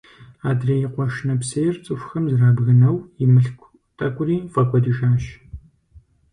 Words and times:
Адрей 0.49 0.83
къуэш 0.93 1.15
нэпсейр 1.27 1.75
цӀыхухэм 1.83 2.25
зэрабгынэу, 2.31 2.97
и 3.23 3.25
мылъку 3.33 3.69
тӀэкӀури 3.97 4.37
фӀэкӀуэдыжащ. 4.53 5.23